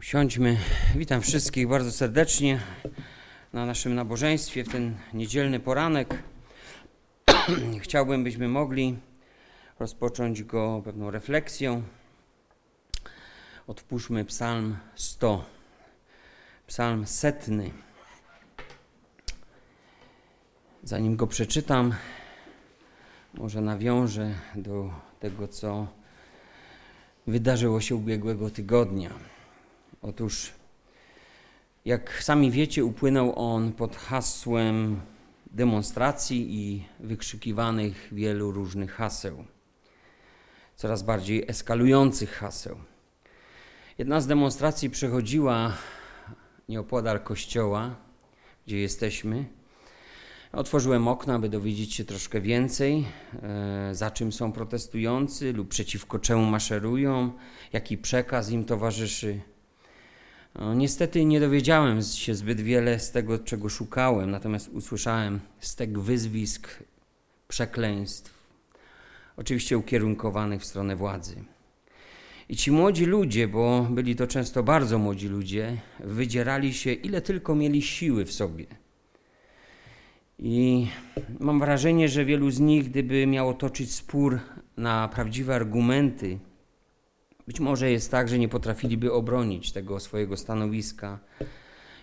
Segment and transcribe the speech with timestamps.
[0.00, 0.56] Usiądźmy.
[0.96, 2.60] Witam wszystkich bardzo serdecznie
[3.52, 6.22] na naszym nabożeństwie w ten niedzielny poranek.
[7.82, 8.98] Chciałbym, byśmy mogli
[9.78, 11.82] rozpocząć go pewną refleksją.
[13.66, 15.44] Odpuszczmy Psalm 100,
[16.66, 17.70] Psalm setny.
[20.82, 21.94] Zanim go przeczytam,
[23.34, 24.90] może nawiążę do
[25.20, 25.86] tego, co
[27.26, 29.39] wydarzyło się ubiegłego tygodnia.
[30.02, 30.52] Otóż,
[31.84, 35.00] jak sami wiecie, upłynął on pod hasłem
[35.46, 39.44] demonstracji i wykrzykiwanych wielu różnych haseł,
[40.76, 42.76] coraz bardziej eskalujących haseł.
[43.98, 45.72] Jedna z demonstracji przechodziła
[46.68, 47.96] nieopodal kościoła,
[48.66, 49.44] gdzie jesteśmy.
[50.52, 53.06] Otworzyłem okna, by dowiedzieć się troszkę więcej,
[53.42, 57.32] e, za czym są protestujący lub przeciwko czemu maszerują,
[57.72, 59.40] jaki przekaz im towarzyszy.
[60.54, 66.82] No, niestety nie dowiedziałem się zbyt wiele z tego, czego szukałem, natomiast usłyszałem stek wyzwisk,
[67.48, 68.34] przekleństw,
[69.36, 71.44] oczywiście ukierunkowanych w stronę władzy.
[72.48, 77.54] I ci młodzi ludzie, bo byli to często bardzo młodzi ludzie, wydzierali się ile tylko
[77.54, 78.66] mieli siły w sobie.
[80.38, 80.86] I
[81.40, 84.38] mam wrażenie, że wielu z nich, gdyby miało toczyć spór
[84.76, 86.38] na prawdziwe argumenty,
[87.50, 91.18] być może jest tak, że nie potrafiliby obronić tego swojego stanowiska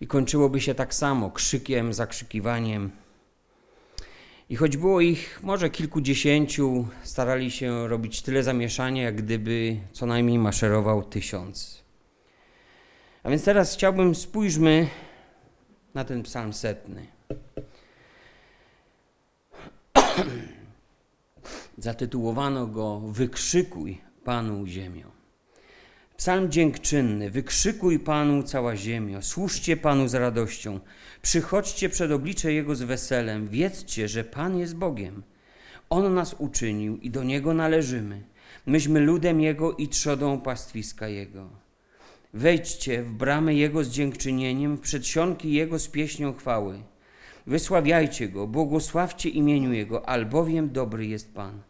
[0.00, 2.90] i kończyłoby się tak samo krzykiem, zakrzykiwaniem.
[4.48, 10.38] I choć było ich może kilkudziesięciu, starali się robić tyle zamieszania, jak gdyby co najmniej
[10.38, 11.84] maszerował tysiąc.
[13.22, 14.88] A więc teraz chciałbym spójrzmy
[15.94, 17.06] na ten psalm setny.
[21.78, 25.21] Zatytułowano go Wykrzykuj Panu ziemią.
[26.22, 27.30] Psalm dziękczynny.
[27.30, 30.80] Wykrzykuj Panu cała ziemio, służcie Panu z radością,
[31.22, 35.22] przychodźcie przed oblicze Jego z weselem, wiedzcie, że Pan jest Bogiem.
[35.90, 38.22] On nas uczynił i do Niego należymy.
[38.66, 41.48] Myśmy ludem Jego i trzodą pastwiska Jego.
[42.34, 46.82] Wejdźcie w bramy Jego z dziękczynieniem, w przedsionki Jego z pieśnią chwały.
[47.46, 51.62] Wysławiajcie Go, błogosławcie imieniu Jego, albowiem dobry jest Pan.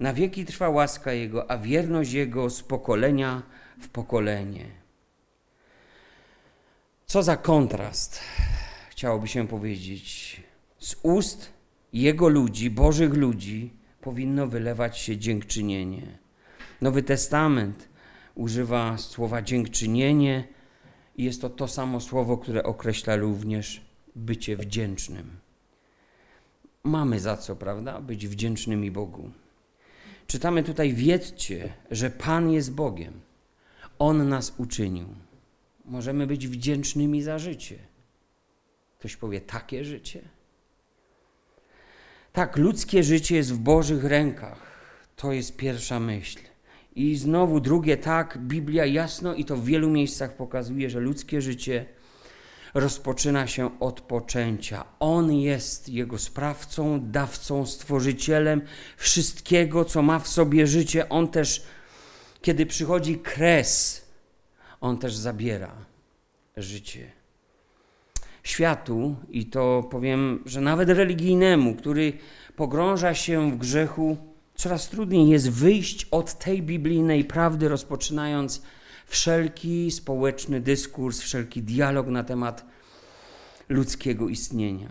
[0.00, 3.42] Na wieki trwa łaska Jego, a wierność Jego z pokolenia
[3.80, 4.66] w pokolenie.
[7.06, 8.20] Co za kontrast,
[8.90, 10.40] chciałoby się powiedzieć.
[10.78, 11.52] Z ust
[11.92, 16.18] Jego ludzi, Bożych ludzi, powinno wylewać się dziękczynienie.
[16.80, 17.88] Nowy Testament
[18.34, 20.48] używa słowa dziękczynienie
[21.16, 23.80] i jest to to samo słowo, które określa również
[24.16, 25.30] bycie wdzięcznym.
[26.82, 28.00] Mamy za co, prawda?
[28.00, 29.30] Być wdzięcznymi Bogu.
[30.26, 33.25] Czytamy tutaj: Wiedzcie, że Pan jest Bogiem.
[33.98, 35.08] On nas uczynił.
[35.84, 37.78] Możemy być wdzięcznymi za życie.
[38.98, 40.20] Ktoś powie, takie życie?
[42.32, 44.60] Tak, ludzkie życie jest w Bożych rękach.
[45.16, 46.38] To jest pierwsza myśl.
[46.96, 51.86] I znowu drugie, tak, Biblia jasno i to w wielu miejscach pokazuje, że ludzkie życie
[52.74, 54.84] rozpoczyna się od poczęcia.
[55.00, 58.62] On jest jego sprawcą, dawcą, stworzycielem
[58.96, 61.08] wszystkiego, co ma w sobie życie.
[61.08, 61.66] On też
[62.42, 64.04] kiedy przychodzi kres,
[64.80, 65.72] on też zabiera
[66.56, 67.12] życie.
[68.42, 72.12] Światu, i to powiem, że nawet religijnemu, który
[72.56, 74.16] pogrąża się w grzechu,
[74.54, 78.62] coraz trudniej jest wyjść od tej biblijnej prawdy, rozpoczynając
[79.06, 82.64] wszelki społeczny dyskurs, wszelki dialog na temat
[83.68, 84.88] ludzkiego istnienia.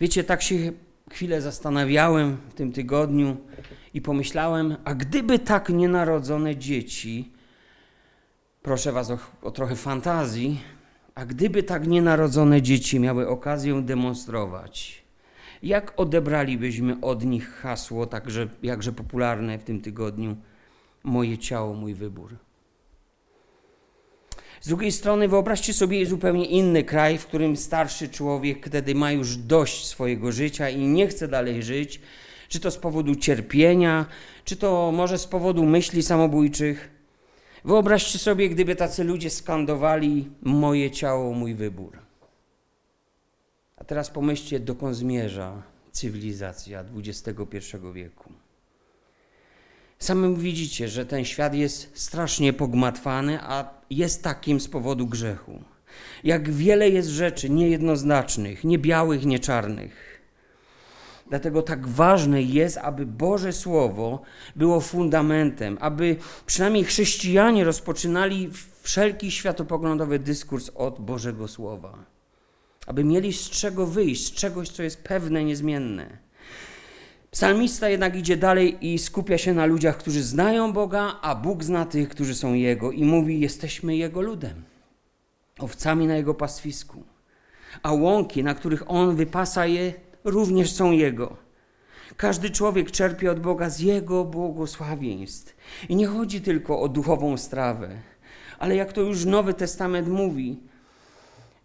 [0.00, 0.72] Wiecie, tak się
[1.10, 3.36] chwilę zastanawiałem w tym tygodniu
[3.94, 7.32] i pomyślałem, a gdyby tak nienarodzone dzieci,
[8.62, 10.60] proszę Was o, o trochę fantazji,
[11.14, 15.04] a gdyby tak nienarodzone dzieci miały okazję demonstrować,
[15.62, 20.36] jak odebralibyśmy od nich hasło, także jakże popularne w tym tygodniu,
[21.04, 22.36] moje ciało, mój wybór?
[24.60, 29.36] Z drugiej strony wyobraźcie sobie zupełnie inny kraj, w którym starszy człowiek wtedy ma już
[29.36, 32.00] dość swojego życia i nie chce dalej żyć,
[32.48, 34.06] czy to z powodu cierpienia,
[34.44, 36.90] czy to może z powodu myśli samobójczych.
[37.64, 41.98] Wyobraźcie sobie, gdyby tacy ludzie skandowali moje ciało, mój wybór.
[43.76, 47.58] A teraz pomyślcie, dokąd zmierza cywilizacja XXI
[47.94, 48.32] wieku.
[49.98, 55.64] Samym widzicie, że ten świat jest strasznie pogmatwany, a jest takim z powodu grzechu.
[56.24, 60.20] Jak wiele jest rzeczy niejednoznacznych, nie białych, nie czarnych.
[61.28, 64.22] Dlatego tak ważne jest, aby Boże Słowo
[64.56, 66.16] było fundamentem, aby
[66.46, 68.50] przynajmniej chrześcijanie rozpoczynali
[68.82, 72.04] wszelki światopoglądowy dyskurs od Bożego Słowa.
[72.86, 76.18] Aby mieli z czego wyjść, z czegoś, co jest pewne, niezmienne.
[77.30, 81.84] Psalmista jednak idzie dalej i skupia się na ludziach, którzy znają Boga, a Bóg zna
[81.86, 84.62] tych, którzy są Jego i mówi: Jesteśmy Jego ludem,
[85.58, 87.02] owcami na Jego pastwisku.
[87.82, 89.92] A łąki, na których On wypasa je,
[90.24, 91.36] również są Jego.
[92.16, 95.56] Każdy człowiek czerpie od Boga z Jego błogosławieństw.
[95.88, 97.90] I nie chodzi tylko o duchową strawę,
[98.58, 100.60] ale jak to już Nowy Testament mówi,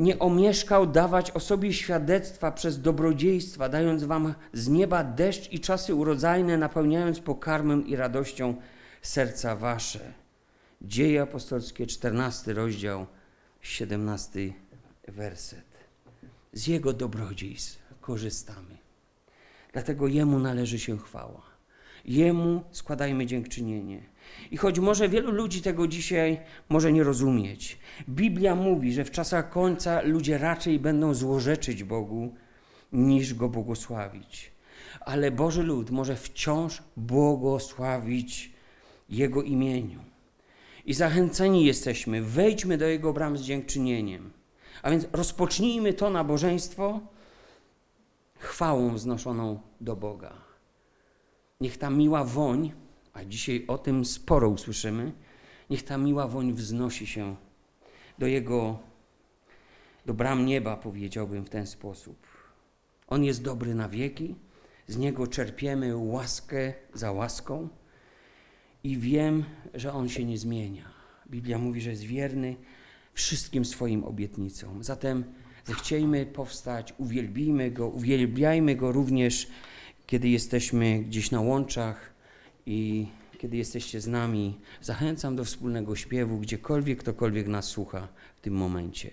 [0.00, 5.94] nie omieszkał dawać o sobie świadectwa przez dobrodziejstwa, dając wam z nieba deszcz i czasy
[5.94, 8.54] urodzajne, napełniając pokarmem i radością
[9.02, 10.12] serca wasze.
[10.82, 13.06] Dzieje apostolskie, 14 rozdział,
[13.60, 14.52] 17
[15.08, 15.64] werset.
[16.52, 18.78] Z Jego dobrodziejstw korzystamy.
[19.72, 21.42] Dlatego Jemu należy się chwała.
[22.04, 24.02] Jemu składajmy dziękczynienie.
[24.50, 27.78] I choć może wielu ludzi tego dzisiaj może nie rozumieć,
[28.08, 32.34] Biblia mówi, że w czasach końca ludzie raczej będą złorzeczyć Bogu,
[32.92, 34.52] niż Go błogosławić.
[35.00, 38.52] Ale Boży lud może wciąż błogosławić
[39.08, 40.00] Jego imieniu.
[40.86, 44.30] I zachęceni jesteśmy, wejdźmy do Jego bram z dziękczynieniem.
[44.82, 47.00] A więc rozpocznijmy to nabożeństwo
[48.38, 50.32] chwałą wznoszoną do Boga.
[51.60, 52.72] Niech ta miła woń,
[53.20, 55.12] a dzisiaj o tym sporo usłyszymy,
[55.70, 57.36] niech ta miła woń wznosi się
[58.18, 58.78] do Jego,
[60.06, 62.26] do bram nieba, powiedziałbym w ten sposób.
[63.08, 64.34] On jest dobry na wieki,
[64.88, 67.68] z Niego czerpiemy łaskę za łaską
[68.84, 69.44] i wiem,
[69.74, 70.84] że On się nie zmienia.
[71.30, 72.56] Biblia mówi, że jest wierny
[73.14, 74.84] wszystkim swoim obietnicom.
[74.84, 75.24] Zatem
[75.64, 79.48] zechciejmy powstać, uwielbijmy Go, uwielbiajmy Go również,
[80.06, 82.09] kiedy jesteśmy gdzieś na łączach
[82.70, 83.06] i
[83.38, 84.60] kiedy jesteście z nami.
[84.82, 89.10] Zachęcam do wspólnego śpiewu, gdziekolwiek ktokolwiek nas słucha w tym momencie.